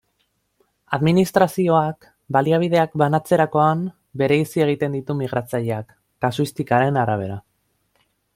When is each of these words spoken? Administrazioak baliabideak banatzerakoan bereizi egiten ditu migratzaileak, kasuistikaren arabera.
Administrazioak 0.97 2.07
baliabideak 2.37 2.95
banatzerakoan 3.01 3.83
bereizi 4.23 4.65
egiten 4.69 4.97
ditu 4.99 5.17
migratzaileak, 5.21 5.95
kasuistikaren 6.27 6.99
arabera. 7.05 7.39